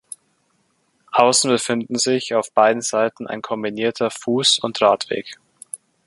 Außen 1.11 1.47
befinden 1.51 1.99
sich 1.99 2.33
auf 2.33 2.51
beiden 2.53 2.81
Seiten 2.81 3.27
ein 3.27 3.43
kombinierter 3.43 4.07
Fuß- 4.09 4.59
und 4.59 4.81
Radweg. 4.81 5.37